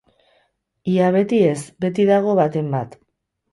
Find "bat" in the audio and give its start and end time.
2.75-3.01